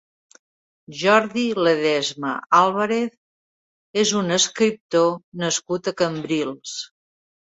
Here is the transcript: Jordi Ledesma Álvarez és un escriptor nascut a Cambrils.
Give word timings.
Jordi 0.99 1.41
Ledesma 1.65 2.31
Álvarez 2.61 3.11
és 4.03 4.13
un 4.21 4.35
escriptor 4.39 5.13
nascut 5.43 5.91
a 5.93 5.97
Cambrils. 6.03 6.75